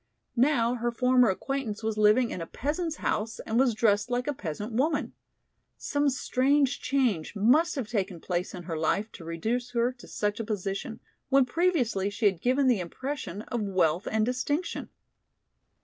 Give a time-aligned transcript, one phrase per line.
[0.35, 4.33] Now her former acquaintance was living in a peasant's house and was dressed like a
[4.33, 5.13] peasant woman.
[5.77, 10.39] Some strange change must have taken place in her life to reduce her to such
[10.39, 14.89] a position, when previously she had given the impression of wealth and distinction.